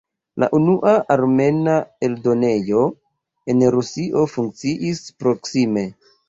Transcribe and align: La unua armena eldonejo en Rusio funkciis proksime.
La 0.43 0.47
unua 0.59 0.93
armena 1.15 1.75
eldonejo 2.07 2.81
en 3.55 3.61
Rusio 3.77 4.25
funkciis 4.33 5.05
proksime. 5.21 5.87